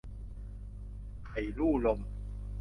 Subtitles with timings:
[1.23, 1.99] ไผ่ลู่ลม